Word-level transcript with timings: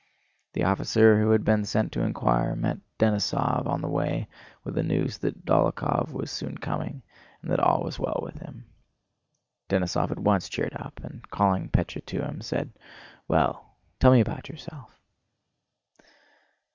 The 0.53 0.63
officer 0.63 1.21
who 1.21 1.29
had 1.29 1.43
been 1.43 1.63
sent 1.63 1.91
to 1.91 2.01
inquire 2.01 2.55
met 2.55 2.79
Denísov 2.97 3.67
on 3.67 3.81
the 3.81 3.87
way 3.87 4.27
with 4.63 4.73
the 4.73 4.81
news 4.81 5.19
that 5.19 5.45
Dólokhov 5.45 6.11
was 6.11 6.31
soon 6.31 6.57
coming 6.57 7.03
and 7.43 7.51
that 7.51 7.59
all 7.59 7.83
was 7.83 7.99
well 7.99 8.19
with 8.23 8.39
him. 8.39 8.65
Denísov 9.69 10.09
at 10.09 10.17
once 10.17 10.49
cheered 10.49 10.73
up 10.73 10.99
and, 11.03 11.29
calling 11.29 11.69
Pétya 11.69 12.03
to 12.07 12.23
him, 12.23 12.41
said: 12.41 12.73
"Well, 13.27 13.75
tell 13.99 14.11
me 14.11 14.21
about 14.21 14.49
yourself." 14.49 14.99